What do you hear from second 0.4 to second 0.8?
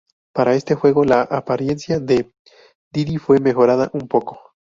este